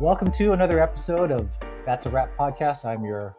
[0.00, 1.48] Welcome to another episode of
[1.84, 2.84] That's a Wrap podcast.
[2.84, 3.34] I'm your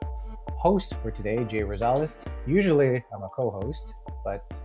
[0.58, 2.28] host for today, Jay Rosales.
[2.46, 3.94] Usually I'm a co host,
[4.26, 4.60] but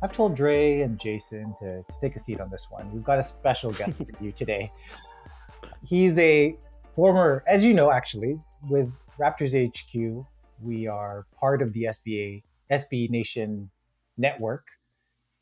[0.00, 2.90] I've told Dre and Jason to, to take a seat on this one.
[2.94, 4.70] We've got a special guest for you today.
[5.84, 6.56] He's a
[6.94, 8.40] former, as you know, actually,
[8.70, 8.90] with
[9.20, 10.24] Raptors HQ,
[10.62, 13.68] we are part of the SBA, SB Nation
[14.16, 14.64] network.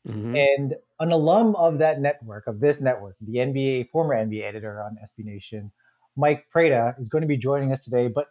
[0.07, 0.35] Mm-hmm.
[0.35, 4.97] And an alum of that network, of this network, the NBA, former NBA editor on
[5.03, 5.71] SB Nation,
[6.15, 8.07] Mike Prada, is going to be joining us today.
[8.07, 8.27] But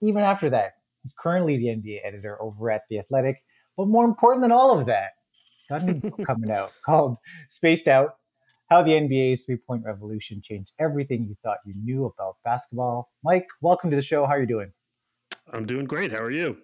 [0.00, 3.42] even after that, he's currently the NBA editor over at The Athletic.
[3.76, 5.12] But more important than all of that,
[5.56, 7.16] he's got a new book coming out called
[7.48, 8.16] Spaced Out
[8.68, 13.10] How the NBA's Three Point Revolution Changed Everything You Thought You Knew About Basketball.
[13.24, 14.26] Mike, welcome to the show.
[14.26, 14.72] How are you doing?
[15.52, 16.12] I'm doing great.
[16.12, 16.58] How are you?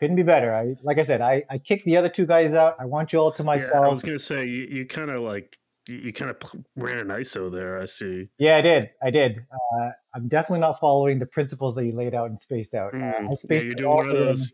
[0.00, 0.54] Couldn't be better.
[0.54, 2.74] I like I said, I I kicked the other two guys out.
[2.80, 3.72] I want you all to myself.
[3.74, 6.36] Yeah, I was gonna say you, you kind of like you, you kind of
[6.74, 7.80] ran an ISO there.
[7.80, 8.28] I see.
[8.38, 8.90] Yeah, I did.
[9.02, 9.44] I did.
[9.52, 12.94] Uh, I'm definitely not following the principles that you laid out and spaced out.
[12.94, 14.52] Mm, uh, I spaced yeah, you're doing one of those.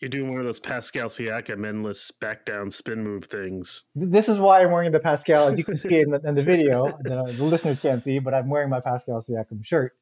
[0.00, 3.84] You're doing one of those Pascal Siakam endless back down spin move things.
[3.94, 5.48] This is why I'm wearing the Pascal.
[5.48, 8.34] As you can see in the, in the video, the, the listeners can't see, but
[8.34, 9.94] I'm wearing my Pascal Siakam shirt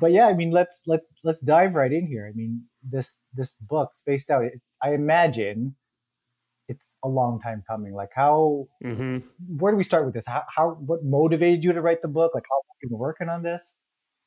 [0.00, 2.26] but yeah, I mean, let's let let's dive right in here.
[2.26, 4.44] I mean, this this book, Spaced Out.
[4.82, 5.76] I imagine
[6.68, 7.94] it's a long time coming.
[7.94, 8.66] Like, how?
[8.84, 9.18] Mm-hmm.
[9.58, 10.26] Where do we start with this?
[10.26, 10.42] How?
[10.54, 10.70] How?
[10.70, 12.32] What motivated you to write the book?
[12.34, 13.76] Like, how have you been working on this?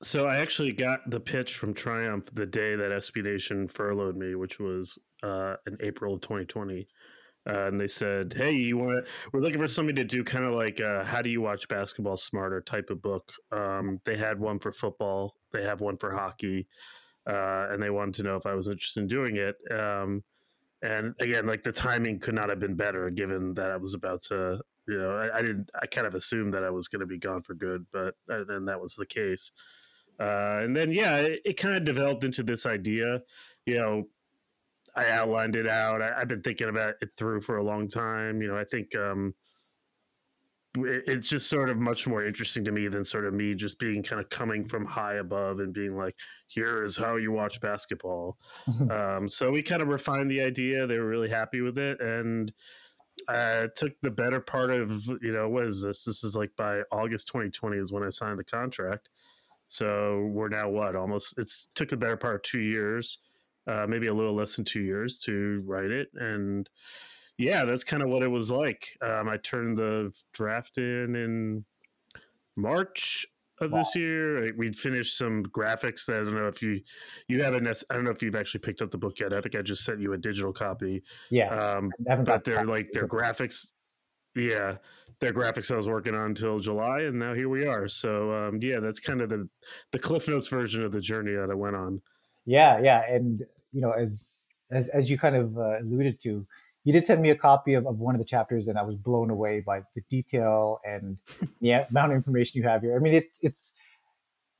[0.04, 4.36] So I actually got the pitch from Triumph the day that SB Nation furloughed me,
[4.36, 6.88] which was uh, in April of 2020.
[7.48, 9.06] Uh, and they said, "Hey, you want?
[9.32, 12.18] We're looking for somebody to do kind of like uh, how do you watch basketball
[12.18, 16.68] smarter type of book." Um, they had one for football, they have one for hockey,
[17.26, 19.56] uh, and they wanted to know if I was interested in doing it.
[19.72, 20.24] Um,
[20.82, 24.24] and again, like the timing could not have been better, given that I was about
[24.24, 24.60] to.
[24.88, 25.70] You know, I, I didn't.
[25.82, 28.66] I kind of assumed that I was going to be gone for good, but then
[28.66, 29.52] that was the case.
[30.20, 33.22] Uh, and then, yeah, it, it kind of developed into this idea.
[33.66, 34.08] You know,
[34.98, 36.02] I outlined it out.
[36.02, 38.42] I, have been thinking about it through for a long time.
[38.42, 39.36] You know, I think um,
[40.76, 43.78] it, it's just sort of much more interesting to me than sort of me just
[43.78, 46.16] being kind of coming from high above and being like,
[46.48, 48.38] here is how you watch basketball.
[48.92, 50.88] um, so we kind of refined the idea.
[50.88, 52.02] They were really happy with it.
[52.02, 52.52] And
[53.28, 56.06] uh, took the better part of, you know, what is this?
[56.06, 59.10] This is like by August 2020 is when I signed the contract.
[59.68, 60.96] So we're now what?
[60.96, 63.20] Almost, it's took the better part of two years
[63.68, 66.10] uh, maybe a little less than two years to write it.
[66.16, 66.70] And
[67.38, 68.98] yeah, that's kind of what it was like.
[69.02, 71.66] Um, I turned the draft in in
[72.56, 73.26] March
[73.60, 73.80] of wow.
[73.80, 74.54] this year.
[74.56, 76.82] We'd finished some graphics that I don't know if you
[77.28, 77.68] you haven't.
[77.68, 79.34] I don't know if you've actually picked up the book yet.
[79.34, 81.04] I think I just sent you a digital copy.
[81.30, 81.92] Yeah, um,
[82.24, 83.68] but they're like their graphics.
[84.36, 84.76] Yeah,
[85.20, 87.88] their graphics I was working on until July, and now here we are.
[87.88, 89.48] So um, yeah, that's kind of the
[89.92, 92.02] the Cliff Notes version of the journey that I went on.
[92.46, 96.46] Yeah, yeah, and you know, as as as you kind of uh, alluded to,
[96.84, 98.96] you did send me a copy of, of one of the chapters, and I was
[98.96, 101.18] blown away by the detail and
[101.62, 102.96] the amount of information you have here.
[102.96, 103.74] I mean, it's it's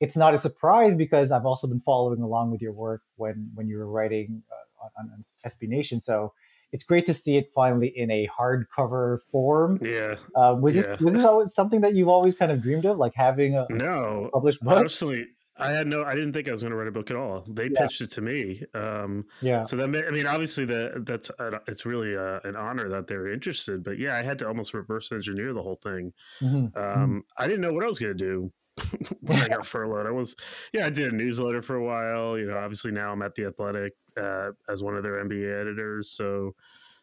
[0.00, 3.68] it's not a surprise because I've also been following along with your work when when
[3.68, 6.00] you were writing uh, on, on SB Nation.
[6.00, 6.32] So
[6.72, 9.80] it's great to see it finally in a hardcover form.
[9.82, 10.16] Yeah.
[10.34, 10.82] Uh, was yeah.
[10.82, 13.66] this was this always something that you've always kind of dreamed of, like having a
[13.70, 14.84] no published book?
[14.84, 15.26] Absolutely.
[15.58, 17.44] I had no, I didn't think I was going to write a book at all.
[17.48, 17.80] They yeah.
[17.80, 18.62] pitched it to me.
[18.74, 19.64] Um, yeah.
[19.64, 23.32] So that, I mean, obviously that that's, uh, it's really uh, an honor that they're
[23.32, 26.12] interested, but yeah, I had to almost reverse engineer the whole thing.
[26.40, 26.78] Mm-hmm.
[26.78, 27.02] mm-hmm.
[27.02, 28.52] Um, I didn't know what I was going to do
[29.20, 30.06] when I got furloughed.
[30.06, 30.36] I was,
[30.72, 33.46] yeah, I did a newsletter for a while, you know, obviously now I'm at the
[33.46, 36.10] athletic, uh, as one of their NBA editors.
[36.10, 36.54] So,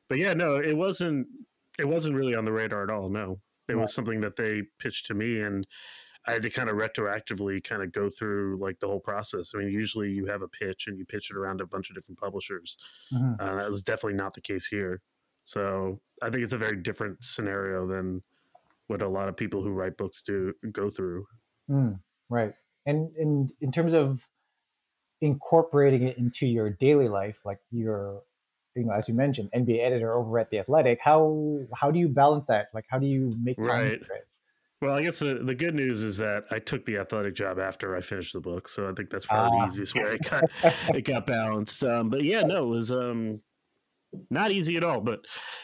[0.07, 1.27] but yeah, no, it wasn't,
[1.77, 3.09] it wasn't really on the radar at all.
[3.09, 5.67] No, it was something that they pitched to me and,
[6.27, 9.51] I had to kind of retroactively kind of go through like the whole process.
[9.53, 11.95] I mean, usually you have a pitch and you pitch it around a bunch of
[11.95, 12.77] different publishers.
[13.13, 13.33] Mm-hmm.
[13.39, 15.01] Uh, that was definitely not the case here.
[15.43, 18.23] So I think it's a very different scenario than
[18.87, 21.27] what a lot of people who write books do go through.
[21.69, 21.99] Mm,
[22.29, 22.53] right.
[22.85, 24.27] And, and in terms of
[25.21, 28.23] incorporating it into your daily life, like you're,
[28.75, 32.09] you know, as you mentioned, NBA editor over at the Athletic, how how do you
[32.09, 32.67] balance that?
[32.73, 34.05] Like, how do you make time right.
[34.05, 34.27] for it?
[34.85, 37.95] Well, I guess the, the good news is that I took the athletic job after
[37.95, 40.43] I finished the book, so I think that's probably the easiest way it got
[40.95, 41.83] it got balanced.
[41.83, 43.41] Um, but yeah, no, it was um,
[44.29, 45.01] not easy at all.
[45.01, 45.21] But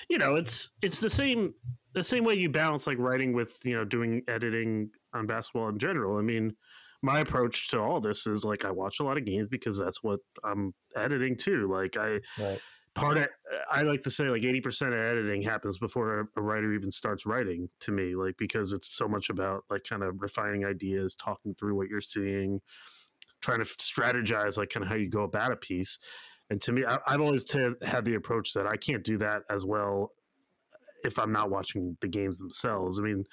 [0.10, 1.54] you know, it's it's the same
[1.94, 5.78] the same way you balance like writing with you know doing editing on basketball in
[5.78, 6.18] general.
[6.18, 6.56] I mean,
[7.04, 10.02] my approach to all this is like I watch a lot of games because that's
[10.02, 11.72] what I'm editing too.
[11.72, 12.18] Like I.
[12.42, 12.60] Right
[12.94, 13.28] part of
[13.72, 17.70] i like to say like 80% of editing happens before a writer even starts writing
[17.80, 21.76] to me like because it's so much about like kind of refining ideas talking through
[21.76, 22.60] what you're seeing
[23.42, 25.98] trying to strategize like kind of how you go about a piece.
[26.50, 29.44] And to me I, have always t- had the approach that i can't do that
[29.50, 30.12] as well
[30.74, 33.00] uh, if i'm not watching the games themselves.
[33.00, 33.26] I mean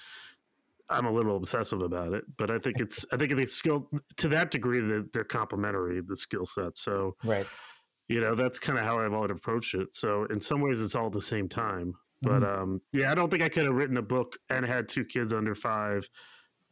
[0.90, 4.28] i'm a little obsessive about it but i think it's i think the skill to
[4.28, 6.76] that degree that they're complementary the skill set.
[6.78, 7.46] So right
[8.08, 10.94] you know that's kind of how i've always approached it so in some ways it's
[10.94, 12.62] all at the same time but mm-hmm.
[12.62, 15.32] um, yeah i don't think i could have written a book and had two kids
[15.32, 16.08] under five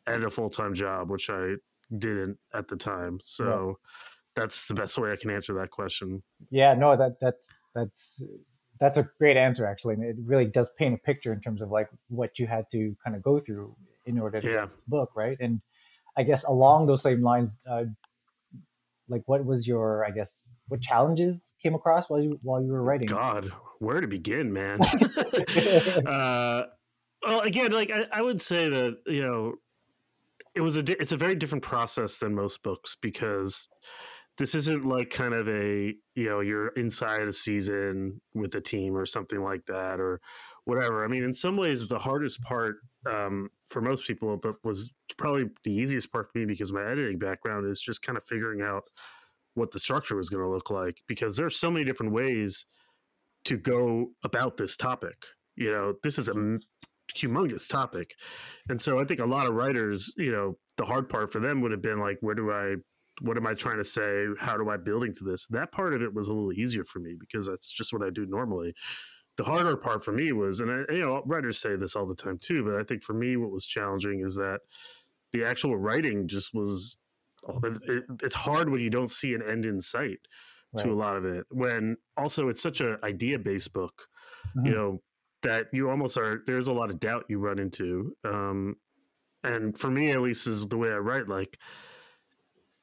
[0.06, 1.54] and a full-time job which i
[1.98, 3.72] didn't at the time so yeah.
[4.34, 8.22] that's the best way i can answer that question yeah no that that's that's
[8.80, 11.70] that's a great answer actually and it really does paint a picture in terms of
[11.70, 13.74] like what you had to kind of go through
[14.04, 14.56] in order to yeah.
[14.56, 15.60] write this book right and
[16.16, 17.84] i guess along those same lines uh,
[19.08, 22.82] like what was your i guess what challenges came across while you while you were
[22.82, 23.06] writing?
[23.06, 24.80] God where to begin man?
[26.06, 26.64] Uh
[27.26, 29.54] well again like I, I, would say that you know
[30.54, 33.68] it was a it's a very different process than most books because
[34.38, 38.96] this isn't like kind of a you know you're inside a season with a team
[38.96, 40.20] or something like that or
[40.64, 41.04] whatever.
[41.04, 42.76] I mean in some ways the hardest part
[43.06, 47.18] um, for most people, but was probably the easiest part for me because my editing
[47.18, 48.84] background is just kind of figuring out
[49.54, 52.66] what the structure was going to look like because there's so many different ways
[53.44, 55.24] to go about this topic.
[55.56, 56.58] You know, this is a
[57.16, 58.14] humongous topic.
[58.68, 61.60] And so I think a lot of writers, you know, the hard part for them
[61.62, 62.74] would have been like, where do I,
[63.22, 64.26] what am I trying to say?
[64.38, 65.46] How do I building to this?
[65.46, 68.10] That part of it was a little easier for me because that's just what I
[68.10, 68.74] do normally
[69.36, 72.14] the harder part for me was, and I, you know, writers say this all the
[72.14, 74.60] time too, but I think for me, what was challenging is that
[75.32, 76.96] the actual writing just was.
[77.62, 80.18] It, it, it's hard when you don't see an end in sight
[80.72, 80.84] right.
[80.84, 81.44] to a lot of it.
[81.50, 84.08] When also it's such an idea based book,
[84.56, 84.66] mm-hmm.
[84.66, 85.02] you know,
[85.42, 86.42] that you almost are.
[86.46, 88.76] There's a lot of doubt you run into, um,
[89.44, 91.28] and for me at least is the way I write.
[91.28, 91.58] Like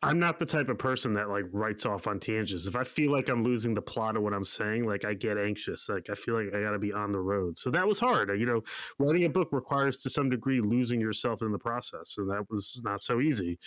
[0.03, 2.65] I'm not the type of person that like writes off on tangents.
[2.65, 5.37] If I feel like I'm losing the plot of what I'm saying, like I get
[5.37, 5.87] anxious.
[5.87, 7.57] Like I feel like I got to be on the road.
[7.57, 8.29] So that was hard.
[8.37, 8.61] You know,
[8.99, 12.81] writing a book requires to some degree losing yourself in the process, and that was
[12.83, 13.57] not so easy.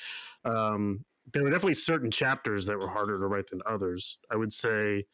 [0.44, 4.18] Um, there were definitely certain chapters that were harder to write than others.
[4.30, 5.06] I would say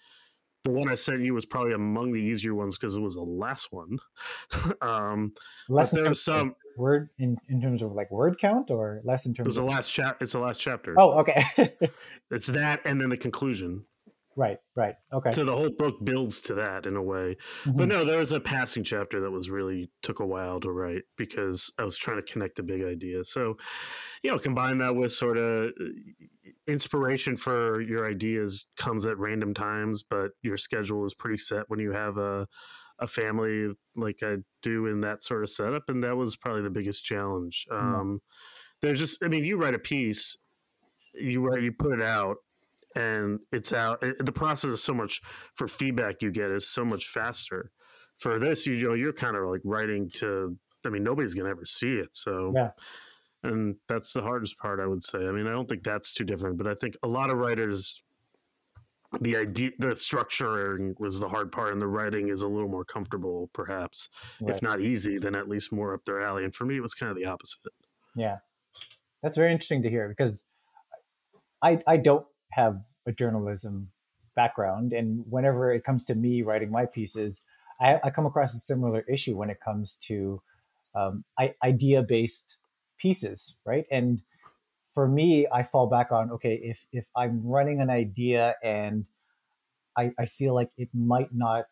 [0.64, 3.22] the one I sent you was probably among the easier ones because it was the
[3.22, 3.98] last one.
[4.80, 5.32] um,
[5.68, 9.34] less there was some word in, in terms of like word count or less in
[9.34, 9.46] terms.
[9.46, 9.64] It was of...
[9.64, 10.24] the last chapter.
[10.24, 10.94] It's the last chapter.
[10.98, 11.42] Oh, okay.
[12.30, 13.84] it's that, and then the conclusion.
[14.34, 14.94] Right, right.
[15.12, 15.30] Okay.
[15.32, 17.36] So the whole book builds to that in a way.
[17.64, 17.76] Mm-hmm.
[17.76, 21.02] But no, there was a passing chapter that was really took a while to write
[21.16, 23.24] because I was trying to connect a big idea.
[23.24, 23.56] So,
[24.22, 25.92] you know, combine that with sort of uh,
[26.66, 31.80] inspiration for your ideas comes at random times, but your schedule is pretty set when
[31.80, 32.48] you have a
[33.02, 36.70] a family like I do in that sort of setup, and that was probably the
[36.70, 37.66] biggest challenge.
[37.70, 37.94] Mm-hmm.
[37.94, 38.22] Um,
[38.80, 40.36] there's just, I mean, you write a piece,
[41.14, 42.36] you write, you put it out,
[42.94, 44.02] and it's out.
[44.02, 45.20] It, the process is so much
[45.54, 47.70] for feedback you get is so much faster.
[48.18, 50.56] For this, you know, you're kind of like writing to.
[50.86, 52.70] I mean, nobody's gonna ever see it, so yeah.
[53.44, 55.18] And that's the hardest part, I would say.
[55.18, 58.02] I mean, I don't think that's too different, but I think a lot of writers,
[59.20, 62.84] the idea, the structuring was the hard part, and the writing is a little more
[62.84, 64.08] comfortable, perhaps,
[64.40, 64.54] right.
[64.54, 66.44] if not easy, then at least more up their alley.
[66.44, 67.60] And for me, it was kind of the opposite.
[68.16, 68.38] Yeah,
[69.22, 70.44] that's very interesting to hear because
[71.62, 73.90] I I don't have a journalism
[74.34, 77.42] background, and whenever it comes to me writing my pieces,
[77.80, 80.40] I, I come across a similar issue when it comes to
[80.94, 81.24] um,
[81.62, 82.56] idea based
[82.98, 83.86] pieces, right?
[83.90, 84.22] And
[84.94, 89.06] for me, I fall back on okay, if if I'm running an idea and
[89.96, 91.66] I, I feel like it might not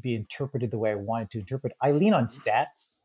[0.00, 3.00] be interpreted the way I wanted to interpret, I lean on stats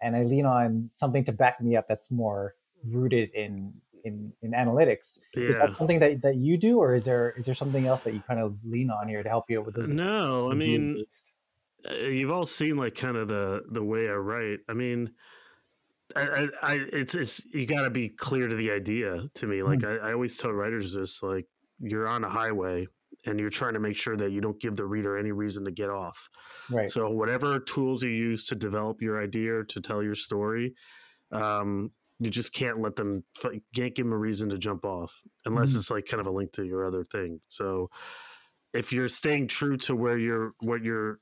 [0.00, 3.72] and I lean on something to back me up that's more rooted in
[4.04, 5.18] in in analytics.
[5.34, 5.48] Yeah.
[5.48, 8.14] Is that something that, that you do, or is there is there something else that
[8.14, 9.88] you kind of lean on here to help you with those?
[9.88, 11.04] No, I mean,
[11.88, 14.60] uh, you've all seen like kind of the the way I write.
[14.68, 15.12] I mean,
[16.16, 19.28] I, I, it's it's you got to be clear to the idea.
[19.34, 20.02] To me, like mm.
[20.02, 21.46] I, I always tell writers this: like
[21.80, 22.86] you're on a highway
[23.26, 25.70] and you're trying to make sure that you don't give the reader any reason to
[25.70, 26.28] get off.
[26.70, 26.90] Right.
[26.90, 30.74] So whatever tools you use to develop your idea or to tell your story,
[31.32, 35.12] um, you just can't let them can't give them a reason to jump off
[35.44, 35.78] unless mm-hmm.
[35.78, 37.40] it's like kind of a link to your other thing.
[37.48, 37.90] So
[38.72, 41.20] if you're staying true to where you're what you're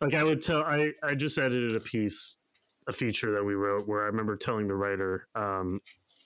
[0.00, 2.36] like I would tell I I just edited a piece
[2.88, 5.80] a feature that we wrote where I remember telling the writer um,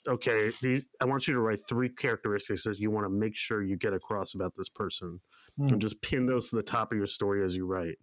[0.08, 3.62] okay these I want you to write three characteristics that you want to make sure
[3.62, 5.20] you get across about this person
[5.60, 5.70] mm.
[5.70, 7.98] and just pin those to the top of your story as you write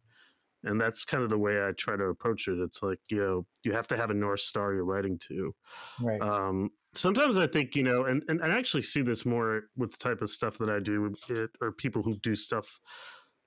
[0.63, 2.59] and that's kind of the way I try to approach it.
[2.59, 5.55] It's like you know you have to have a north star you're writing to.
[6.01, 6.21] Right.
[6.21, 9.97] Um, sometimes I think you know, and, and I actually see this more with the
[9.97, 12.79] type of stuff that I do, it, or people who do stuff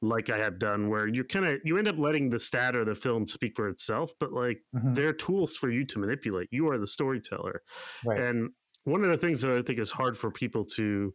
[0.03, 2.85] like I have done, where you kind of you end up letting the stat or
[2.85, 4.95] the film speak for itself, but like mm-hmm.
[4.95, 6.49] they're tools for you to manipulate.
[6.51, 7.63] You are the storyteller,
[8.05, 8.21] right.
[8.21, 8.51] and
[8.85, 11.15] one of the things that I think is hard for people to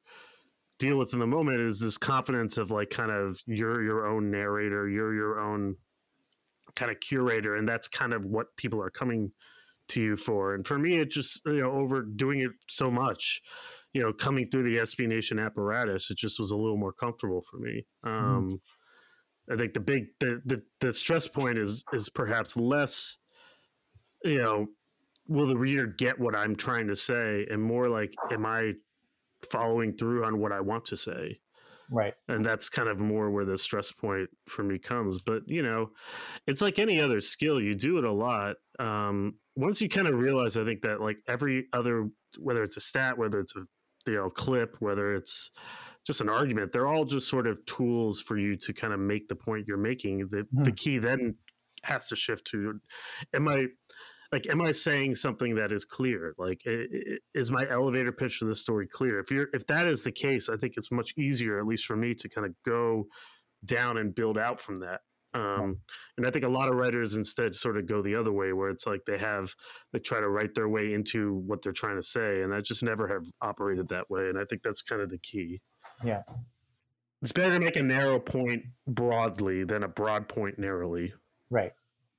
[0.80, 4.32] deal with in the moment is this confidence of like kind of you're your own
[4.32, 5.76] narrator, you're your own
[6.76, 9.32] kind of curator, and that's kind of what people are coming
[9.90, 10.54] to you for.
[10.54, 13.42] And for me, it just you know overdoing it so much,
[13.94, 17.44] you know, coming through the SB Nation apparatus, it just was a little more comfortable
[17.50, 17.86] for me.
[18.06, 18.10] Mm.
[18.10, 18.58] Um, mm.
[19.52, 23.18] I think the big the, the the stress point is is perhaps less,
[24.24, 24.68] you know,
[25.28, 28.74] will the reader get what I'm trying to say, and more like, am I
[29.52, 31.40] following through on what I want to say?
[31.90, 32.14] Right.
[32.28, 35.22] And that's kind of more where the stress point for me comes.
[35.22, 35.92] But, you know,
[36.46, 38.56] it's like any other skill, you do it a lot.
[38.78, 42.82] Um, once you kind of realize, I think that like every other, whether it's a
[42.82, 43.62] stat, whether it's a,
[44.10, 45.52] you know, clip, whether it's
[46.08, 49.28] just an argument, they're all just sort of tools for you to kind of make
[49.28, 50.30] the point you're making.
[50.32, 50.64] The, mm.
[50.64, 51.36] the key then
[51.84, 52.80] has to shift to,
[53.36, 53.68] am I,
[54.32, 56.34] like am i saying something that is clear?
[56.38, 56.62] Like
[57.34, 59.20] is my elevator pitch to the story clear?
[59.20, 61.96] If you're if that is the case i think it's much easier at least for
[61.96, 63.08] me to kind of go
[63.64, 65.00] down and build out from that.
[65.34, 65.80] Um,
[66.18, 68.70] and i think a lot of writers instead sort of go the other way where
[68.70, 69.54] it's like they have
[69.94, 72.82] they try to write their way into what they're trying to say and i just
[72.82, 75.62] never have operated that way and i think that's kind of the key
[76.04, 76.24] yeah
[77.22, 81.14] it's better to make a narrow point broadly than a broad point narrowly
[81.50, 81.74] right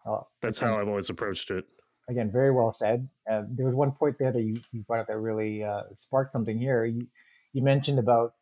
[0.04, 1.64] well, that's how i've always approached it
[2.08, 3.08] again, very well said.
[3.30, 6.32] Uh, there was one point there that you, you brought up that really uh, sparked
[6.32, 6.84] something here.
[6.84, 7.06] You,
[7.52, 8.34] you mentioned about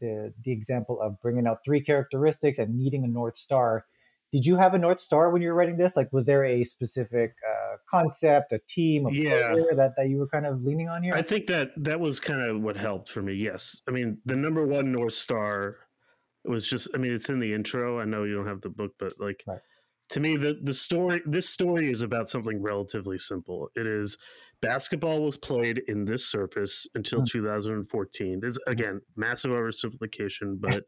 [0.00, 3.84] the the example of bringing out three characteristics and needing a north star.
[4.32, 5.94] Did you have a north star when you were writing this?
[5.94, 9.52] Like, was there a specific uh, concept, a team, a yeah.
[9.76, 11.14] that that you were kind of leaning on here?
[11.14, 13.34] I think that that was kind of what helped for me.
[13.34, 15.76] Yes, I mean the number one north star
[16.44, 16.88] was just.
[16.94, 18.00] I mean, it's in the intro.
[18.00, 19.42] I know you don't have the book, but like.
[19.46, 19.60] Right
[20.10, 24.18] to me the the story this story is about something relatively simple it is
[24.60, 27.26] basketball was played in this surface until mm.
[27.26, 30.84] 2014 this again massive oversimplification but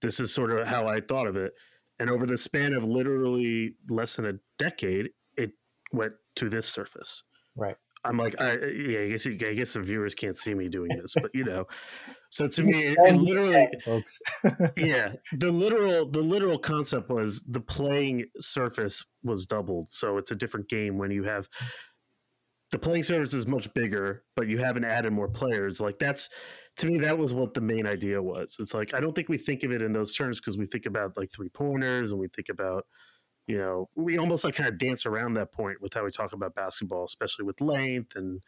[0.00, 1.52] this is sort of how i thought of it
[1.98, 5.08] and over the span of literally less than a decade
[5.92, 7.22] went to this surface
[7.56, 7.76] right
[8.06, 11.14] I'm like, I, yeah, I guess I guess the viewers can't see me doing this,
[11.14, 11.64] but you know,
[12.30, 14.18] so to me, it, it literally, folks,
[14.76, 20.36] yeah, the literal the literal concept was the playing surface was doubled, so it's a
[20.36, 21.48] different game when you have
[22.72, 25.80] the playing surface is much bigger, but you haven't added more players.
[25.80, 26.28] Like that's
[26.78, 28.56] to me, that was what the main idea was.
[28.60, 30.86] It's like I don't think we think of it in those terms because we think
[30.86, 32.86] about like three pointers and we think about
[33.46, 36.32] you know, we almost like kind of dance around that point with how we talk
[36.32, 38.40] about basketball, especially with length and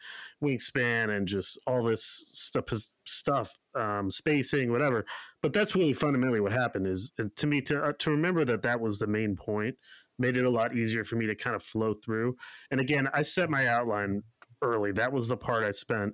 [0.43, 2.65] wingspan and just all this stuff,
[3.05, 5.05] stuff, um, spacing, whatever.
[5.41, 6.85] But that's really fundamentally what happened.
[6.85, 9.75] Is to me to uh, to remember that that was the main point
[10.17, 12.35] made it a lot easier for me to kind of flow through.
[12.71, 14.23] And again, I set my outline
[14.61, 14.91] early.
[14.91, 16.13] That was the part I spent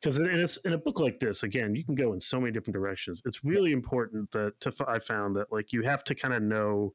[0.00, 0.26] because in,
[0.64, 3.22] in a book like this, again, you can go in so many different directions.
[3.24, 6.94] It's really important that to I found that like you have to kind of know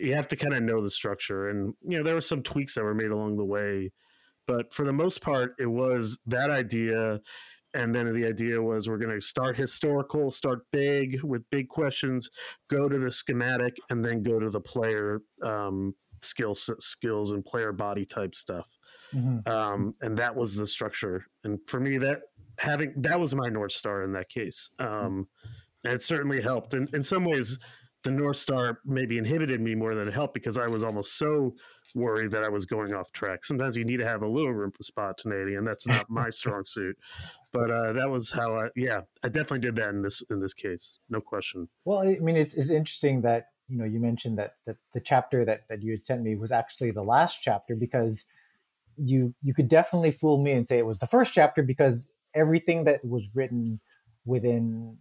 [0.00, 2.74] you have to kind of know the structure and you know there were some tweaks
[2.74, 3.90] that were made along the way
[4.46, 7.20] but for the most part it was that idea
[7.72, 12.30] and then the idea was we're going to start historical start big with big questions
[12.68, 17.72] go to the schematic and then go to the player um, skills skills and player
[17.72, 18.66] body type stuff.
[19.14, 19.50] Mm-hmm.
[19.50, 22.20] um, and that was the structure and for me that
[22.58, 25.26] having that was my north star in that case um,
[25.84, 26.74] and it certainly helped.
[26.74, 27.58] And in some ways
[28.02, 31.54] the North Star maybe inhibited me more than it helped because I was almost so
[31.94, 33.44] worried that I was going off track.
[33.44, 36.64] Sometimes you need to have a little room for spontaneity, and that's not my strong
[36.64, 36.96] suit.
[37.52, 40.54] But uh, that was how I, yeah, I definitely did that in this in this
[40.54, 41.68] case, no question.
[41.84, 45.44] Well, I mean, it's it's interesting that you know you mentioned that that the chapter
[45.44, 48.24] that that you had sent me was actually the last chapter because
[48.96, 52.84] you you could definitely fool me and say it was the first chapter because everything
[52.84, 53.80] that was written
[54.24, 54.98] within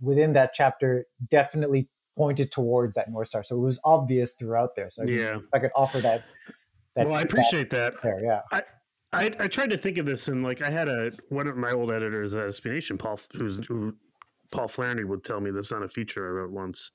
[0.00, 4.90] within that chapter definitely pointed towards that north star so it was obvious throughout there
[4.90, 6.24] so I yeah if i could offer that,
[6.94, 8.62] that well i appreciate that, that there yeah I,
[9.14, 11.70] I, I tried to think of this and like I had a one of my
[11.70, 13.94] old editors at SB Nation, Paul, who's who
[14.50, 16.90] Paul Flannery would tell me this on a feature I wrote once.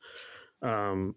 [0.61, 1.15] Um,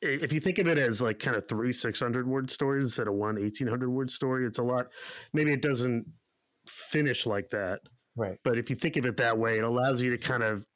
[0.00, 3.14] if you think of it as like kind of three 600 word stories instead of
[3.14, 4.86] one 1800 word story, it's a lot.
[5.32, 6.06] Maybe it doesn't
[6.66, 7.80] finish like that.
[8.16, 8.38] Right.
[8.44, 10.66] But if you think of it that way, it allows you to kind of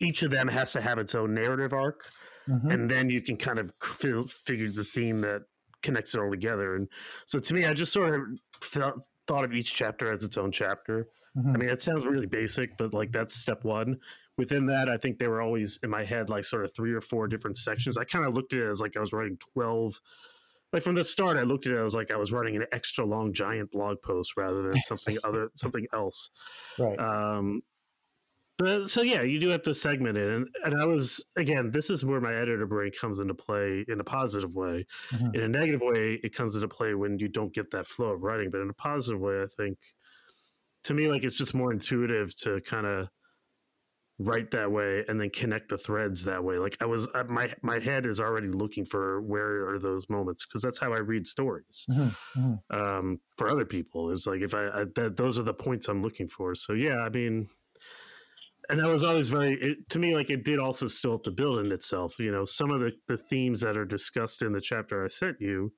[0.00, 2.10] each of them has to have its own narrative arc,
[2.48, 2.70] mm-hmm.
[2.70, 5.42] and then you can kind of f- figure the theme that
[5.82, 6.76] connects it all together.
[6.76, 6.88] And
[7.26, 8.20] so, to me, I just sort of
[8.60, 11.08] felt, thought of each chapter as its own chapter.
[11.36, 11.54] Mm-hmm.
[11.54, 13.98] I mean, it sounds really basic, but like that's step one.
[14.36, 17.00] Within that, I think they were always in my head like sort of three or
[17.00, 17.96] four different sections.
[17.96, 20.00] I kind of looked at it as like I was writing twelve
[20.72, 23.04] like from the start, I looked at it as like I was writing an extra
[23.04, 26.30] long giant blog post rather than something other something else.
[26.78, 26.98] Right.
[26.98, 27.62] Um,
[28.58, 31.90] but so yeah, you do have to segment it, and and I was again, this
[31.90, 34.84] is where my editor brain comes into play in a positive way.
[35.12, 35.34] Mm-hmm.
[35.34, 38.22] In a negative way, it comes into play when you don't get that flow of
[38.22, 38.50] writing.
[38.50, 39.78] But in a positive way, I think
[40.84, 43.08] to me, like it's just more intuitive to kind of
[44.18, 46.58] write that way and then connect the threads that way.
[46.58, 50.44] Like I was, uh, my my head is already looking for where are those moments
[50.44, 51.86] because that's how I read stories.
[51.88, 52.40] Mm-hmm.
[52.40, 52.76] Mm-hmm.
[52.76, 56.02] Um, for other people, it's like if I, I that, those are the points I'm
[56.02, 56.54] looking for.
[56.54, 57.48] So yeah, I mean
[58.68, 61.30] and that was always very it, to me like it did also still have to
[61.30, 64.60] build in itself you know some of the, the themes that are discussed in the
[64.60, 65.72] chapter i sent you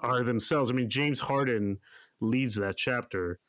[0.00, 1.78] are themselves i mean james harden
[2.20, 3.40] leads that chapter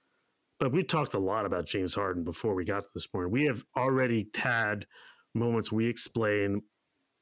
[0.62, 3.32] but we talked a lot about james harden before we got to this point.
[3.32, 4.86] We have already had
[5.34, 6.62] moments we explain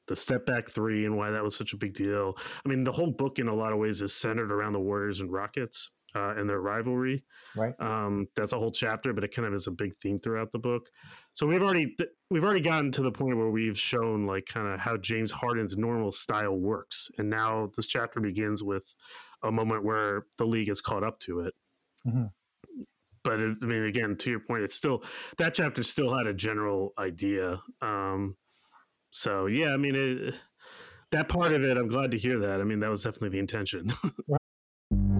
[0.08, 2.36] the step back three and why that was such a big deal.
[2.36, 5.20] I mean the whole book in a lot of ways is centered around the warriors
[5.20, 7.24] and rockets uh, and their rivalry.
[7.56, 7.74] Right.
[7.80, 10.58] Um, that's a whole chapter, but it kind of is a big theme throughout the
[10.58, 10.88] book.
[11.32, 11.96] So we've already
[12.30, 15.76] we've already gotten to the point where we've shown like kind of how James Harden's
[15.76, 18.94] normal style works, and now this chapter begins with
[19.42, 21.54] a moment where the league has caught up to it.
[22.06, 22.24] Mm-hmm.
[23.22, 25.02] But it, I mean, again, to your point, it's still
[25.38, 27.60] that chapter still had a general idea.
[27.80, 28.36] Um,
[29.10, 30.38] so yeah, I mean, it,
[31.12, 32.60] that part of it, I'm glad to hear that.
[32.60, 33.92] I mean, that was definitely the intention.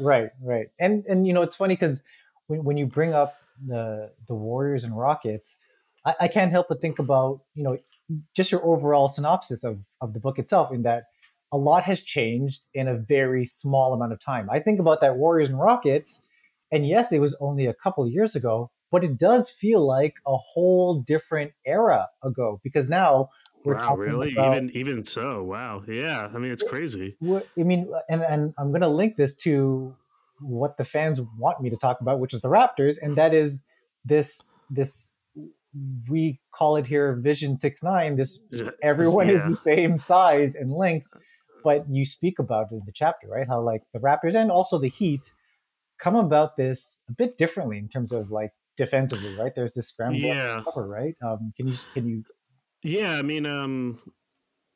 [0.00, 2.02] Right, right, and and you know it's funny because
[2.48, 3.36] when when you bring up
[3.66, 5.58] the the Warriors and Rockets,
[6.04, 7.78] I, I can't help but think about you know
[8.34, 10.72] just your overall synopsis of of the book itself.
[10.72, 11.04] In that
[11.52, 14.48] a lot has changed in a very small amount of time.
[14.50, 16.22] I think about that Warriors and Rockets,
[16.72, 20.36] And yes, it was only a couple years ago, but it does feel like a
[20.36, 23.30] whole different era ago because now
[23.66, 24.32] we're wow, really?
[24.32, 26.28] About, even even so, wow, yeah.
[26.32, 27.16] I mean, it's crazy.
[27.22, 29.94] I mean, and and I'm going to link this to
[30.40, 33.62] what the fans want me to talk about, which is the Raptors, and that is
[34.04, 35.10] this this
[36.08, 38.16] we call it here Vision Six Nine.
[38.16, 38.38] This
[38.82, 39.36] everyone yeah.
[39.36, 41.08] is the same size and length,
[41.64, 43.48] but you speak about it in the chapter, right?
[43.48, 45.32] How like the Raptors and also the Heat
[45.98, 49.52] come about this a bit differently in terms of like defensively, right?
[49.54, 50.62] There's this scramble yeah.
[50.64, 51.14] cover, right?
[51.22, 52.24] Um, can you can you?
[52.86, 53.98] Yeah, I mean, um,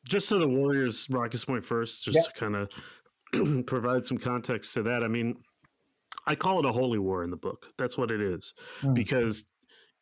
[0.04, 4.82] just to the Warriors Rockets point first, just to kind of provide some context to
[4.82, 5.04] that.
[5.04, 5.36] I mean,
[6.26, 7.66] I call it a holy war in the book.
[7.78, 8.94] That's what it is, mm.
[8.94, 9.44] because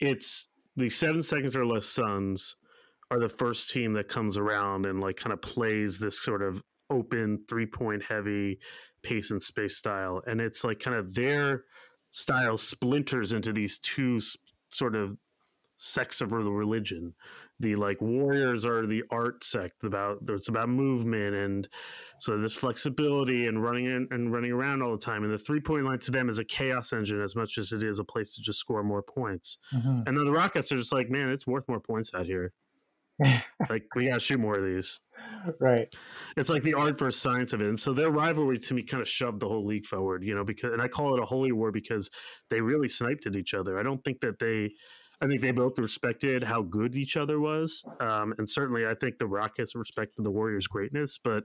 [0.00, 2.56] it's the seven seconds or less Suns
[3.10, 6.62] are the first team that comes around and like kind of plays this sort of
[6.88, 8.58] open three point heavy
[9.02, 11.64] pace and space style, and it's like kind of their
[12.10, 14.18] style splinters into these two
[14.70, 15.18] sort of
[15.76, 17.14] sects of the religion.
[17.60, 21.68] The like warriors are the art sect about it's about movement and
[22.20, 25.24] so this flexibility and running in, and running around all the time.
[25.24, 27.82] And the three point line to them is a chaos engine as much as it
[27.82, 29.58] is a place to just score more points.
[29.74, 30.02] Mm-hmm.
[30.06, 32.52] And then the Rockets are just like, man, it's worth more points out here.
[33.68, 35.00] like we gotta shoot more of these.
[35.60, 35.88] Right.
[36.36, 37.68] It's like the art versus science of it.
[37.68, 40.44] And so their rivalry to me kind of shoved the whole league forward, you know,
[40.44, 42.10] because and I call it a holy war because
[42.48, 43.78] they really sniped at each other.
[43.78, 44.70] I don't think that they
[45.20, 47.84] I think they both respected how good each other was.
[48.00, 51.44] Um, and certainly I think the Rockets respected the Warriors' greatness, but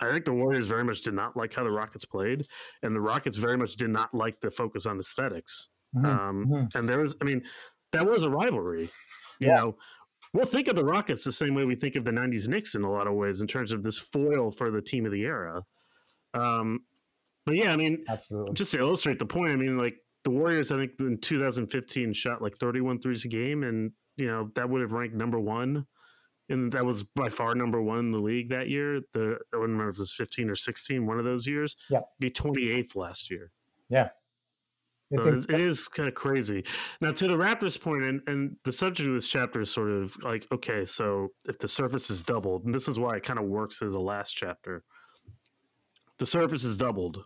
[0.00, 2.46] I think the Warriors very much did not like how the Rockets played,
[2.82, 5.68] and the Rockets very much did not like the focus on aesthetics.
[5.96, 6.06] Mm-hmm.
[6.06, 6.78] Um, mm-hmm.
[6.78, 7.42] And there was, I mean,
[7.92, 8.88] that was a rivalry.
[9.40, 9.54] You yeah.
[9.56, 9.76] know,
[10.32, 12.82] we'll think of the Rockets the same way we think of the '90s Knicks in
[12.82, 15.62] a lot of ways, in terms of this foil for the team of the era.
[16.34, 16.80] Um,
[17.46, 18.54] but yeah, I mean, absolutely.
[18.54, 22.42] Just to illustrate the point, I mean, like the Warriors, I think in 2015 shot
[22.42, 25.86] like 31 threes a game, and you know that would have ranked number one
[26.48, 29.00] and that was by far number one in the league that year.
[29.12, 31.76] The I don't remember if it was 15 or 16, one of those years.
[31.88, 33.50] Yeah, be 28th last year.
[33.88, 34.08] Yeah,
[35.10, 36.64] it's so it is kind of crazy.
[37.00, 40.16] Now to the Raptors point, and, and the subject of this chapter is sort of
[40.22, 43.46] like, okay, so if the surface is doubled, and this is why it kind of
[43.46, 44.84] works as a last chapter.
[46.18, 47.24] The surface is doubled.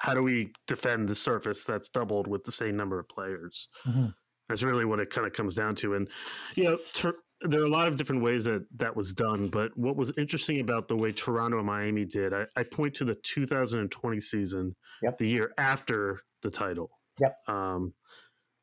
[0.00, 3.68] How do we defend the surface that's doubled with the same number of players?
[3.86, 4.06] Mm-hmm.
[4.48, 5.94] That's really what it kind of comes down to.
[5.94, 6.08] And
[6.54, 9.76] you know, ter- there are a lot of different ways that that was done, but
[9.76, 13.14] what was interesting about the way Toronto and Miami did, I, I point to the
[13.14, 15.18] 2020 season, yep.
[15.18, 17.36] the year after the title, yep.
[17.48, 17.92] um,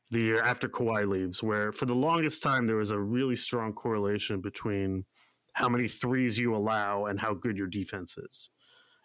[0.10, 3.74] the year after Kawhi leaves, where for the longest time there was a really strong
[3.74, 5.06] correlation between
[5.54, 8.50] how many threes you allow and how good your defense is.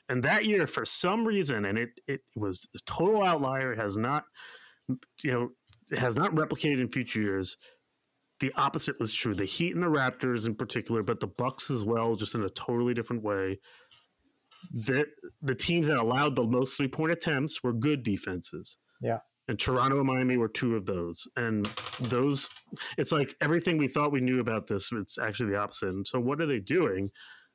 [0.09, 3.97] And that year, for some reason, and it it was a total outlier, it has
[3.97, 4.25] not,
[5.23, 5.51] you know,
[5.91, 7.57] it has not replicated in future years
[8.41, 9.35] the opposite was true.
[9.35, 12.49] The Heat and the Raptors in particular, but the Bucks as well, just in a
[12.49, 13.59] totally different way.
[14.73, 15.07] The
[15.43, 18.77] the teams that allowed the most three point attempts were good defenses.
[19.01, 19.19] Yeah.
[19.49, 21.27] And Toronto and Miami were two of those.
[21.37, 21.65] And
[22.01, 22.49] those
[22.97, 25.89] it's like everything we thought we knew about this, it's actually the opposite.
[25.89, 27.11] And so what are they doing?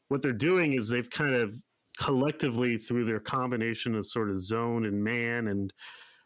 [0.07, 1.55] What they're doing is they've kind of
[1.97, 5.73] collectively through their combination of sort of zone and man and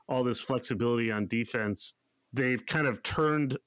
[0.08, 1.96] all this flexibility on defense,
[2.34, 3.58] they've kind of turned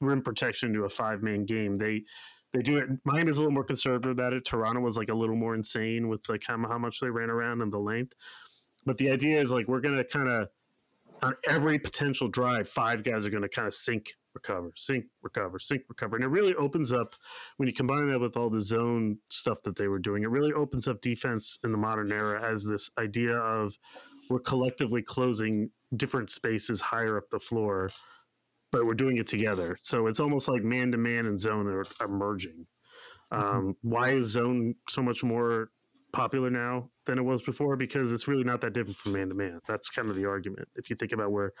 [0.00, 1.74] rim protection to a five man game.
[1.76, 2.02] They
[2.52, 2.88] they do it.
[3.04, 4.44] Miami's a little more conservative about it.
[4.44, 7.60] Toronto was like a little more insane with like how, how much they ran around
[7.60, 8.14] and the length.
[8.86, 10.48] But the idea is like we're gonna kind of
[11.22, 14.06] on every potential drive, five guys are gonna kind of sink,
[14.42, 17.14] recover, sink, recover, sink, recover, and it really opens up
[17.56, 20.22] when you combine that with all the zone stuff that they were doing.
[20.22, 23.74] It really opens up defense in the modern era as this idea of
[24.30, 27.90] we're collectively closing different spaces higher up the floor
[28.70, 29.76] but we're doing it together.
[29.80, 32.66] So it's almost like man to man and zone are, are merging.
[33.32, 33.42] Mm-hmm.
[33.42, 35.70] Um, why is zone so much more
[36.12, 37.76] popular now than it was before?
[37.76, 39.58] Because it's really not that different from man to man.
[39.66, 41.52] That's kind of the argument if you think about where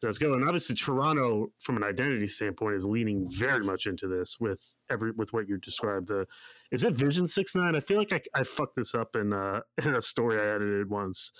[0.00, 0.44] that's going.
[0.44, 5.32] Obviously, Toronto, from an identity standpoint, is leaning very much into this with every with
[5.32, 6.08] what you described.
[6.08, 6.26] The
[6.70, 7.74] is it Vision Six Nine?
[7.74, 10.88] I feel like I, I fucked this up in uh, in a story I edited
[10.88, 11.32] once.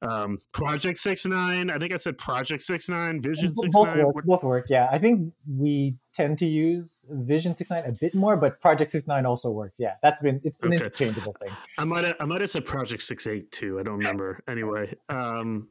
[0.00, 1.70] Um, Project Six Nine.
[1.70, 3.20] I think I said Project Six Nine.
[3.20, 4.04] Vision Six Nine.
[4.04, 4.66] Work, both work.
[4.68, 8.90] Yeah, I think we tend to use Vision Six Nine a bit more, but Project
[8.90, 9.78] Six Nine also works.
[9.78, 10.76] Yeah, that's been it's an okay.
[10.76, 11.52] interchangeable thing.
[11.76, 13.78] I might have, I might have said Project Six Eight too.
[13.78, 14.42] I don't remember.
[14.48, 15.68] anyway, um,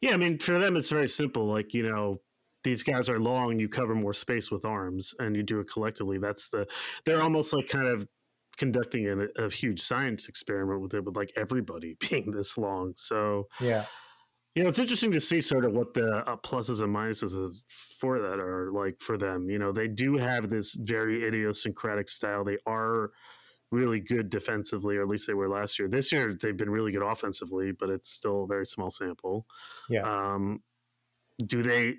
[0.00, 1.46] yeah, I mean for them it's very simple.
[1.46, 2.20] Like you know
[2.64, 6.18] these guys are long, you cover more space with arms, and you do it collectively.
[6.18, 6.66] That's the
[7.04, 8.08] they're almost like kind of
[8.60, 12.92] conducting a, a huge science experiment with it, with like everybody being this long.
[12.94, 13.86] So yeah,
[14.54, 17.56] Yeah, it's interesting to see sort of what the uh, pluses and minuses
[17.98, 19.48] for that are like for them.
[19.48, 22.44] You know, they do have this very idiosyncratic style.
[22.44, 23.12] They are
[23.72, 25.88] really good defensively, or at least they were last year.
[25.88, 29.46] This year, they've been really good offensively, but it's still a very small sample.
[29.88, 30.02] Yeah.
[30.02, 30.60] Um,
[31.46, 31.94] do they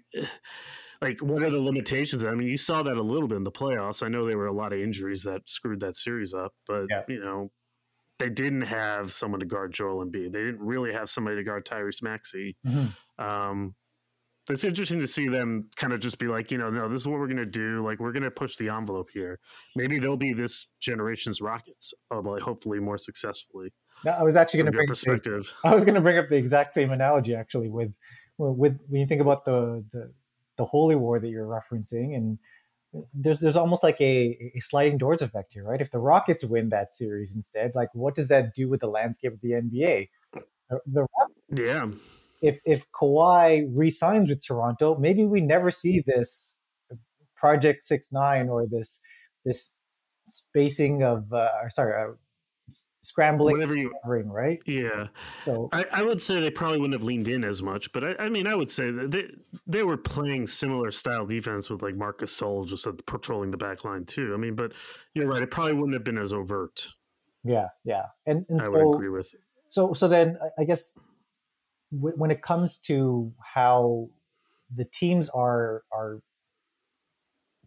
[1.02, 2.24] like what are the limitations?
[2.24, 4.04] I mean, you saw that a little bit in the playoffs.
[4.04, 7.04] I know there were a lot of injuries that screwed that series up, but Yeah.
[7.08, 7.52] you know,
[8.20, 10.32] they didn't have someone to guard Joel Embiid.
[10.32, 12.56] They didn't really have somebody to guard Tyrese Maxey.
[12.66, 12.94] Mhm.
[13.18, 13.76] Um,
[14.50, 17.08] it's interesting to see them kind of just be like, you know, no, this is
[17.08, 17.84] what we're going to do.
[17.84, 19.40] Like, we're going to push the envelope here.
[19.76, 23.72] Maybe they'll be this generation's Rockets, uh, but hopefully more successfully.
[24.04, 25.52] Now, I was actually going to bring the- perspective.
[25.64, 27.92] I was going to bring up the exact same analogy actually with
[28.38, 30.12] with when you think about the the,
[30.62, 32.38] the holy war that you're referencing and
[33.14, 35.82] there's there's almost like a, a sliding doors effect here, right?
[35.82, 39.34] If the Rockets win that series instead, like what does that do with the landscape
[39.34, 40.10] of the NBA?
[40.70, 41.06] The, the
[41.50, 41.88] Yeah.
[42.42, 46.56] if if Kawhi re-signs with Toronto, maybe we never see this
[47.36, 49.00] Project Six Nine or this
[49.46, 49.72] this
[50.30, 52.14] spacing of uh, sorry uh,
[53.04, 54.60] scrambling, Whatever you, covering, right?
[54.66, 55.08] yeah.
[55.44, 58.16] So I, I would say they probably wouldn't have leaned in as much, but I,
[58.26, 59.26] I mean, I would say that they
[59.68, 63.84] they were playing similar style defense with like Marc Gasol just at patrolling the back
[63.84, 64.34] line too.
[64.34, 64.74] I mean, but
[65.14, 66.88] you're right; it probably wouldn't have been as overt.
[67.44, 69.34] yeah, yeah, and and I so would agree with.
[69.70, 70.96] so so then I- guess
[71.92, 74.10] w- when it comes to how
[74.74, 76.22] the teams are are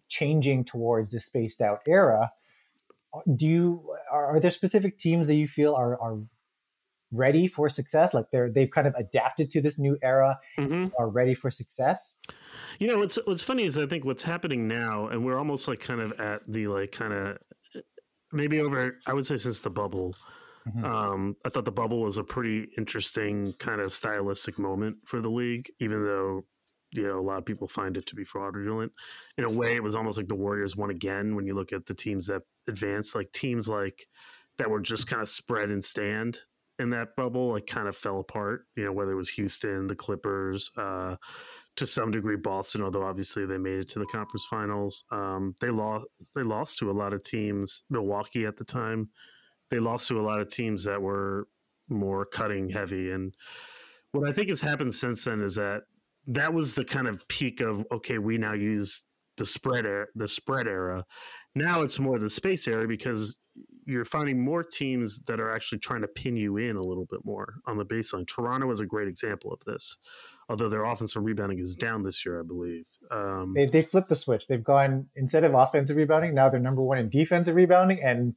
[0.08, 2.30] changing towards the spaced out era,
[3.34, 6.18] do you are, are there specific teams that you feel are are
[7.12, 8.14] ready for success?
[8.14, 12.16] Like they're they've kind of adapted to this new era, hmm are ready for success?
[12.78, 15.80] You know, what's what's funny is I think what's happening now, and we're almost like
[15.80, 17.38] kind of at the like kind of
[18.32, 18.98] maybe over.
[19.06, 20.14] I would say since the bubble.
[20.66, 20.84] Mhm.
[20.84, 25.28] Um, I thought the bubble was a pretty interesting kind of stylistic moment for the
[25.30, 26.46] league, even though
[26.94, 28.92] you know a lot of people find it to be fraudulent.
[29.36, 31.86] In a way, it was almost like the Warriors won again when you look at
[31.86, 34.06] the teams that advanced, like teams like
[34.58, 36.38] that were just kind of spread and stand
[36.78, 38.66] in that bubble, like kind of fell apart.
[38.76, 41.16] You know, whether it was Houston, the Clippers, uh,
[41.76, 45.04] to some degree Boston, although obviously they made it to the conference finals.
[45.10, 46.06] Um, they lost.
[46.34, 47.82] They lost to a lot of teams.
[47.90, 49.10] Milwaukee at the time,
[49.70, 51.48] they lost to a lot of teams that were
[51.88, 53.10] more cutting heavy.
[53.10, 53.34] And
[54.12, 55.82] what I think has happened since then is that
[56.26, 59.04] that was the kind of peak of okay, we now use
[59.36, 61.04] the spread era, the spread era.
[61.54, 63.36] Now it's more the space era because
[63.86, 67.20] you're finding more teams that are actually trying to pin you in a little bit
[67.24, 68.26] more on the baseline.
[68.26, 69.96] Toronto is a great example of this,
[70.48, 72.86] although their offensive rebounding is down this year, I believe.
[73.10, 74.46] Um, They they flipped the switch.
[74.46, 78.34] They've gone instead of offensive rebounding, now they're number one in defensive rebounding and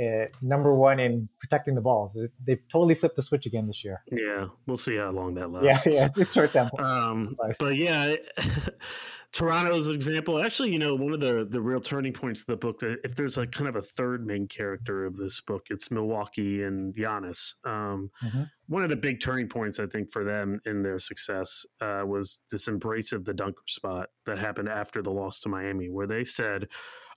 [0.00, 2.12] uh, number one in protecting the ball.
[2.44, 4.02] They've totally flipped the switch again this year.
[4.10, 5.86] yeah, we'll see how long that lasts.
[5.86, 6.80] yeah, it's a short sample.
[6.80, 8.16] Um, but yeah,
[9.32, 10.40] Toronto's an example.
[10.40, 12.80] Actually, you know, one of the the real turning points of the book.
[12.82, 16.94] If there's like kind of a third main character of this book, it's Milwaukee and
[16.94, 17.54] Giannis.
[17.64, 18.48] Um, Mhm.
[18.66, 22.40] One of the big turning points, I think, for them in their success uh, was
[22.50, 26.24] this embrace of the dunker spot that happened after the loss to Miami, where they
[26.24, 26.68] said,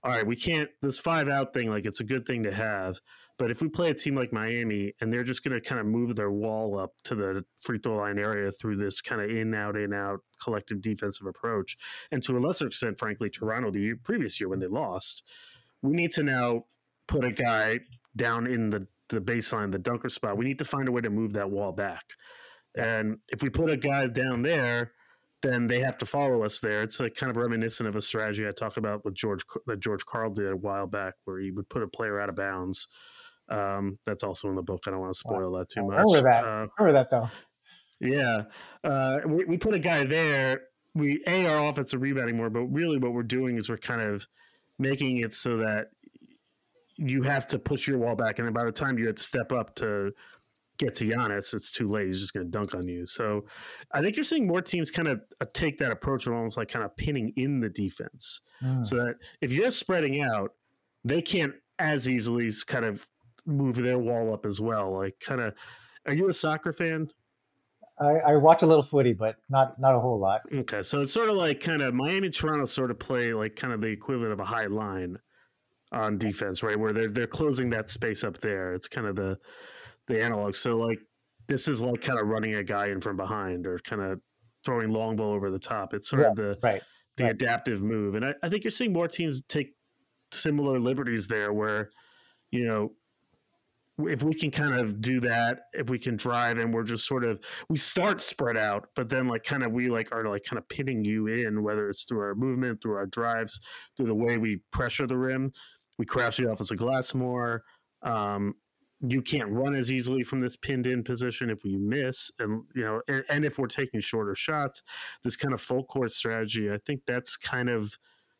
[0.03, 1.69] "All right, we can't this five out thing.
[1.69, 2.99] Like, it's a good thing to have."
[3.37, 5.85] But if we play a team like Miami and they're just going to kind of
[5.85, 9.53] move their wall up to the free throw line area through this kind of in,
[9.53, 11.77] out, in, out collective defensive approach,
[12.11, 15.23] and to a lesser extent, frankly, Toronto the year, previous year when they lost,
[15.81, 16.65] we need to now
[17.07, 17.79] put a guy
[18.15, 20.37] down in the, the baseline, the dunker spot.
[20.37, 22.03] We need to find a way to move that wall back.
[22.75, 24.91] And if we put a guy down there,
[25.41, 26.81] then they have to follow us there.
[26.81, 30.05] It's like kind of reminiscent of a strategy I talked about with George that George
[30.05, 32.87] Karl did a while back, where he would put a player out of bounds.
[33.49, 34.83] Um, that's also in the book.
[34.87, 36.05] I don't want to spoil that too I much.
[36.05, 36.43] remember that.
[36.43, 37.29] Uh, Remember that though.
[37.99, 38.41] yeah,
[38.83, 40.61] uh, we, we put a guy there.
[40.95, 44.25] We a our offensive rebounding more, but really what we're doing is we're kind of
[44.79, 45.87] making it so that
[46.97, 49.23] you have to push your wall back, and then by the time you have to
[49.23, 50.11] step up to
[50.77, 52.07] get to Giannis, it's too late.
[52.07, 53.05] He's just going to dunk on you.
[53.05, 53.45] So
[53.91, 56.69] I think you're seeing more teams kind of uh, take that approach of almost like
[56.69, 58.85] kind of pinning in the defense, Mm.
[58.85, 60.51] so that if you're spreading out,
[61.03, 63.05] they can't as easily kind of
[63.45, 64.97] move their wall up as well.
[64.97, 65.53] Like kind of.
[66.05, 67.09] Are you a soccer fan?
[67.99, 70.41] I, I watch a little footy, but not not a whole lot.
[70.53, 73.73] Okay, so it's sort of like kind of Miami, Toronto, sort of play like kind
[73.73, 75.17] of the equivalent of a high line
[75.91, 76.79] on defense, right?
[76.79, 78.73] Where they're they're closing that space up there.
[78.73, 79.37] It's kind of the
[80.07, 80.55] the analog.
[80.55, 80.99] So like
[81.47, 84.19] this is like kind of running a guy in from behind or kind of
[84.65, 85.93] throwing long ball over the top.
[85.93, 86.81] It's sort of the Right.
[87.17, 87.31] the right.
[87.33, 89.73] adaptive move, and I, I think you're seeing more teams take
[90.31, 91.89] similar liberties there, where
[92.51, 92.91] you know
[93.99, 97.23] if we can kind of do that, if we can drive and we're just sort
[97.23, 100.59] of we start spread out, but then like kind of we like are like kind
[100.59, 103.59] of pinning you in, whether it's through our movement, through our drives,
[103.95, 105.51] through the way we pressure the rim,
[105.97, 107.63] we crash you off as a glass more.
[108.03, 108.53] Um,
[109.01, 112.83] you can't run as easily from this pinned in position if we miss, and you
[112.83, 114.81] know, and, and if we're taking shorter shots,
[115.23, 117.97] this kind of full court strategy, I think that's kind of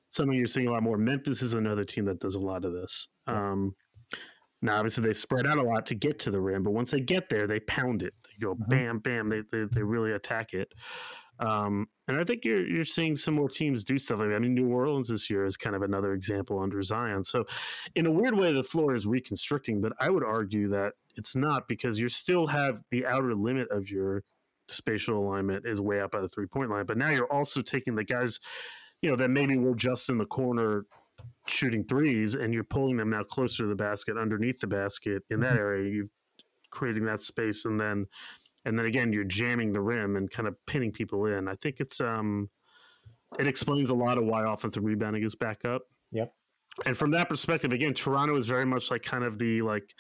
[0.10, 0.98] something you're seeing a lot more.
[0.98, 3.08] Memphis is another team that does a lot of this.
[3.28, 3.76] Um,
[4.62, 7.02] now, obviously, they spread out a lot to get to the rim, but once they
[7.02, 8.13] get there, they pound it.
[8.24, 8.70] They go Mhm.
[8.70, 9.28] bam, bam.
[9.28, 10.74] They, they they really attack it.
[11.39, 14.36] Um, and I think you're you're seeing some more teams do stuff like that.
[14.36, 17.23] I mean, New Orleans this year is kind of another example under Zion.
[17.23, 17.45] So,
[17.95, 21.67] in a weird way, the floor is reconstructing, but I would argue that it's not
[21.67, 24.23] because you still have the outer limit of your
[24.67, 27.95] spatial alignment is way up by the three point line, but now you're also taking
[27.95, 28.39] the guys,
[29.02, 30.86] you know, that maybe were just in the corner
[31.47, 35.39] shooting threes, and you're pulling them now closer to the basket, underneath the basket in
[35.41, 35.91] that area.
[35.91, 36.10] You're
[36.69, 38.08] creating that space, and then
[38.67, 41.47] and then again you're jamming the rim and kind of pinning people in.
[41.47, 42.49] I think it's um
[43.39, 45.84] it explains a lot of why offensive rebounding is back up.
[46.12, 46.34] Yep.
[46.86, 49.95] And from that perspective, again, Toronto is very much like kind of the like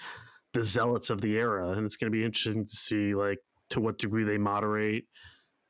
[0.53, 3.81] the zealots of the era, and it's going to be interesting to see like to
[3.81, 5.05] what degree they moderate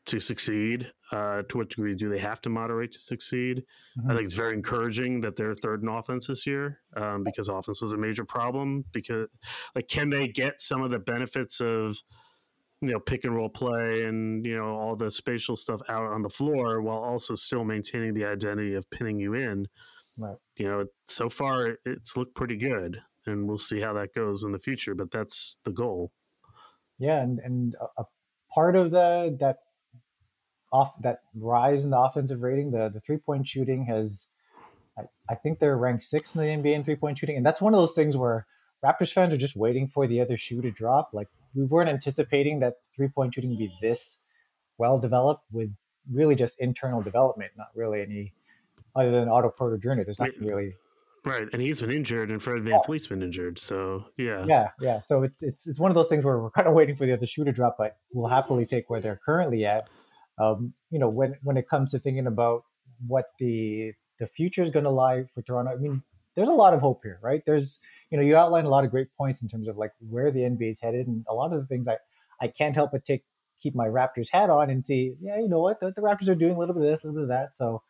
[0.07, 0.91] to succeed.
[1.12, 3.63] Uh, to what degree do they have to moderate to succeed?
[3.97, 4.07] I Mhm.
[4.15, 7.93] think it's very encouraging that they're third in offense this year um, because offense was
[7.93, 8.83] a major problem.
[8.91, 9.27] Because
[9.75, 11.97] like, can they get some of the benefits of
[12.81, 16.21] you know pick and roll play and you know all the spatial stuff out on
[16.21, 19.67] the floor while also still maintaining the identity of pinning you in?
[20.17, 20.37] Right.
[20.57, 24.51] You know, so far it's looked pretty good, and we'll see how that goes in
[24.51, 24.95] the future.
[24.95, 26.11] But that's the goal.
[26.97, 28.05] Yeah, and and a, a
[28.53, 29.57] part of the that
[30.71, 34.27] off that rise in the offensive rating, the the three point shooting has,
[34.97, 37.61] I, I think they're ranked sixth in the NBA in three point shooting, and that's
[37.61, 38.47] one of those things where
[38.83, 41.09] Raptors fans are just waiting for the other shoe to drop.
[41.13, 44.19] Like we weren't anticipating that three point shooting would be this
[44.77, 45.69] well developed with
[46.11, 48.33] really just internal development, not really any
[48.95, 49.79] other than Otto Porter.
[49.81, 50.75] There's not really
[51.27, 53.59] Right, and he's been injured, and Fred VanVleet's been injured.
[53.59, 54.99] So yeah, yeah, yeah.
[55.01, 57.11] So it's it's it's one of those things where we're kind of waiting for the
[57.11, 59.89] other shoe to drop, but we'll happily take where they're currently at.
[60.39, 62.63] Um, you know, when when it comes to thinking about
[63.05, 66.01] what the the future is going to lie for Toronto, I mean,
[66.38, 67.43] there's a lot of hope here, right?
[67.45, 70.32] There's you know, you outlined a lot of great points in terms of like where
[70.32, 71.97] the NBA is headed, and a lot of the things I
[72.39, 73.26] I can't help but take
[73.62, 76.36] keep my Raptors hat on and see, yeah, you know what, the, the Raptors are
[76.36, 77.58] doing a little bit of this, a little bit of that.
[77.58, 77.82] So,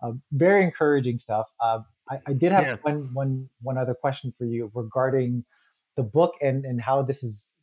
[0.00, 1.50] um, very encouraging stuff.
[1.60, 2.76] Uh, I, I did have Yeah.
[2.82, 5.44] one one one other question for you regarding
[5.96, 7.54] the book and and how this is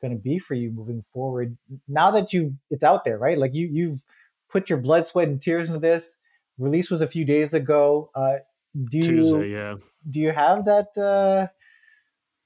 [0.00, 1.56] going to be for you moving forward.
[1.88, 3.38] Now that you've it's out there, right?
[3.38, 4.04] Like you you've
[4.48, 6.16] put your blood, sweat, and tears into this.
[6.58, 8.10] Release was a few days ago.
[8.14, 8.38] Uh,
[8.74, 9.74] do you Tuesday, yeah.
[10.08, 11.48] do you have that uh,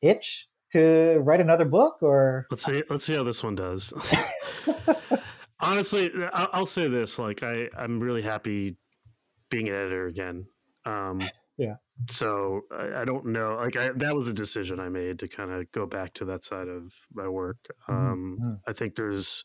[0.00, 2.46] itch to write another book or?
[2.50, 2.82] Let's see.
[2.88, 3.92] Let's see how this one does.
[5.60, 8.76] Honestly, I'll, say this: like, I I'm really happy
[9.50, 10.46] being an editor again.
[10.84, 11.20] Um,
[11.56, 11.76] Yeah.
[12.10, 13.56] So I, I don't know.
[13.56, 16.42] Like, I, that was a decision I made to kind of go back to that
[16.42, 17.58] side of my work.
[17.88, 18.58] Um, mhm.
[18.66, 19.44] I think there's,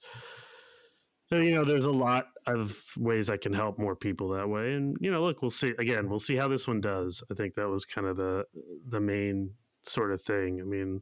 [1.31, 4.97] you know, there's a lot of ways I can help more people that way, and
[4.99, 5.73] you know, look, we'll see.
[5.77, 7.23] Again, we'll see how this one does.
[7.31, 8.45] I think that was kind of the
[8.87, 9.51] the main
[9.83, 10.59] sort of thing.
[10.59, 11.01] I mean,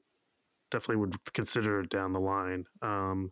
[0.72, 2.66] definitely would consider it down the line.
[2.82, 3.32] Um,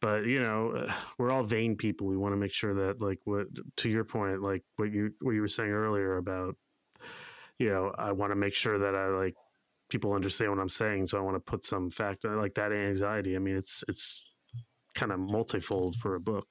[0.00, 2.06] but you know, we're all vain people.
[2.06, 5.32] We want to make sure that, like, what to your point, like what you what
[5.32, 6.56] you were saying earlier about,
[7.58, 9.34] you know, I want to make sure that I like
[9.90, 11.06] people understand what I'm saying.
[11.06, 13.36] So I want to put some fact like that anxiety.
[13.36, 14.31] I mean, it's it's
[14.94, 16.46] kind of multifold for a book.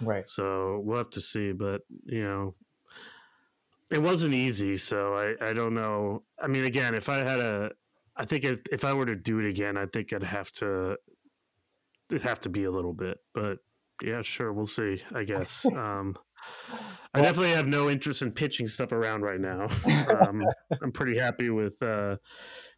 [0.00, 0.26] Right.
[0.28, 1.52] So we'll have to see.
[1.52, 2.54] But you know,
[3.90, 4.76] it wasn't easy.
[4.76, 6.22] So I I don't know.
[6.42, 7.70] I mean, again, if I had a,
[8.16, 10.96] I think if if I were to do it again, I think I'd have to.
[12.10, 13.58] It'd have to be a little bit, but
[14.02, 15.02] yeah, sure, we'll see.
[15.14, 15.64] I guess.
[15.76, 16.16] Um,
[17.12, 19.68] I definitely have no interest in pitching stuff around right now.
[20.20, 20.44] Um,
[20.82, 22.16] I'm pretty happy with, uh,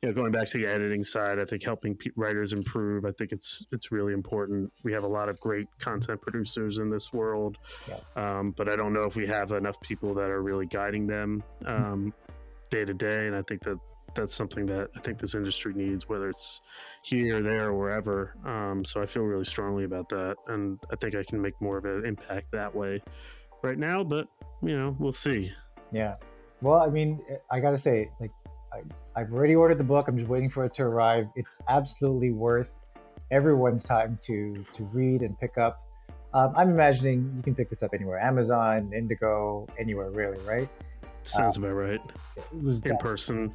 [0.01, 1.38] you know, going back to the editing side.
[1.38, 3.05] I think helping pe- writers improve.
[3.05, 4.73] I think it's it's really important.
[4.85, 7.99] We have a lot of great content producers in this world, Yeah.
[8.16, 11.42] um, but I don't know if we have enough people that are really guiding them
[11.66, 12.14] um,
[12.71, 13.27] day to day.
[13.27, 13.79] And I think that
[14.14, 16.61] that's something that I think this industry needs, whether it's
[17.02, 18.35] here, there, or wherever.
[18.44, 21.77] Um, so I feel really strongly about that, and I think I can make more
[21.79, 23.02] of an impact that way
[23.63, 24.04] right now.
[24.04, 24.29] But
[24.63, 25.52] you know, we'll see.
[25.92, 26.17] Yeah.
[26.60, 28.31] Well, I mean, I gotta say, like,
[28.73, 28.83] I,
[29.21, 30.08] I've already ordered the book.
[30.08, 31.27] I'm just waiting for it to arrive.
[31.37, 32.73] It's absolutely worth
[33.31, 35.83] everyone's time to to read and pick up.
[36.35, 40.69] Um, I'm imagining you can pick this up anywhere: Amazon, Indigo, anywhere really, right?
[41.25, 42.00] Sounds about right.
[42.52, 43.54] In person,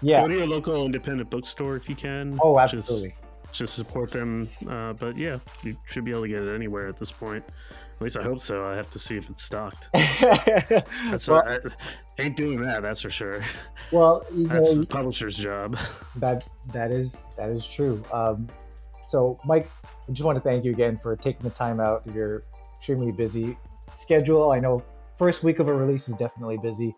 [0.00, 0.22] Yeah.
[0.22, 2.38] Go to your local independent bookstore if you can.
[2.42, 3.14] Oh, Just- absolutely.
[3.52, 4.48] Just, support them.
[4.66, 7.44] Uh, but yeah, you should be able to get it anywhere at this point.
[8.02, 8.68] At least I hope so.
[8.68, 9.88] I have to see if it's stocked.
[9.94, 11.60] That's well, I,
[12.20, 12.82] ain't doing that.
[12.82, 13.44] That's for sure.
[13.92, 15.78] well, you know, That's the publisher's job.
[16.16, 16.42] that
[16.72, 18.02] that is that is true.
[18.12, 18.48] Um,
[19.06, 22.12] so, Mike, I just want to thank you again for taking the time out of
[22.12, 22.42] your
[22.76, 23.56] extremely busy
[23.92, 24.50] schedule.
[24.50, 24.82] I know
[25.16, 26.96] first week of a release is definitely busy.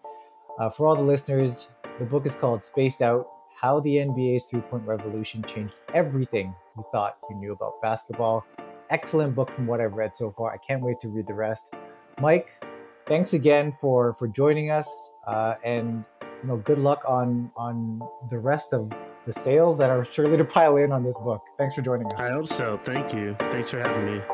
[0.58, 4.86] Uh, for all the listeners, the book is called Spaced Out: How the NBA's Three-Point
[4.86, 8.46] Revolution Changed Everything You Thought You Knew About Basketball.
[8.90, 10.52] Excellent book from what I've read so far.
[10.52, 11.72] I can't wait to read the rest.
[12.20, 12.64] Mike,
[13.06, 16.04] thanks again for for joining us, uh, and
[16.42, 18.92] you know, good luck on on the rest of
[19.26, 21.42] the sales that are surely to pile in on this book.
[21.56, 22.22] Thanks for joining us.
[22.22, 22.78] I hope so.
[22.84, 23.34] Thank you.
[23.50, 24.33] Thanks for having me.